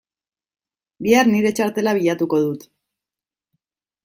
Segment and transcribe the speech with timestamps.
[1.07, 2.67] Bihar nire txartela bilatuko dut.